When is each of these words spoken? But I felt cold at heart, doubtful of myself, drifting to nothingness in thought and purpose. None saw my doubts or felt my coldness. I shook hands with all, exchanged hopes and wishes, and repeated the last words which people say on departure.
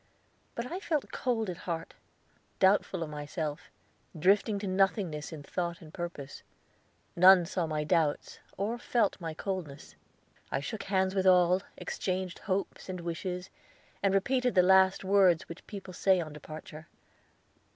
But 0.55 0.65
I 0.71 0.79
felt 0.79 1.11
cold 1.11 1.47
at 1.47 1.57
heart, 1.69 1.93
doubtful 2.57 3.03
of 3.03 3.11
myself, 3.11 3.69
drifting 4.17 4.57
to 4.57 4.65
nothingness 4.67 5.31
in 5.31 5.43
thought 5.43 5.79
and 5.79 5.93
purpose. 5.93 6.41
None 7.15 7.45
saw 7.45 7.67
my 7.67 7.83
doubts 7.83 8.39
or 8.57 8.79
felt 8.79 9.21
my 9.21 9.35
coldness. 9.35 9.93
I 10.51 10.59
shook 10.59 10.85
hands 10.85 11.13
with 11.13 11.27
all, 11.27 11.61
exchanged 11.77 12.39
hopes 12.39 12.89
and 12.89 13.01
wishes, 13.01 13.51
and 14.01 14.11
repeated 14.15 14.55
the 14.55 14.63
last 14.63 15.03
words 15.03 15.47
which 15.47 15.67
people 15.67 15.93
say 15.93 16.19
on 16.19 16.33
departure. 16.33 16.87